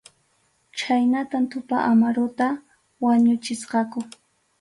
[0.77, 2.47] Chhaynatam Tupa Amaruta
[3.03, 3.99] wañuchisqaku.